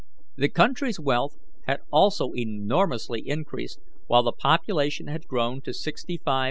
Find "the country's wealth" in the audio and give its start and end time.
0.35-1.37